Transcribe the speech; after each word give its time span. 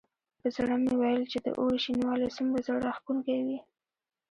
په 0.39 0.47
زړه 0.55 0.75
مې 0.83 0.93
ویل 0.99 1.23
چې 1.31 1.37
د 1.45 1.47
اوړي 1.59 1.79
شینوالی 1.85 2.29
څومره 2.35 2.63
زړه 2.67 2.79
راښکونکی 2.87 3.37
وي. 3.45 3.59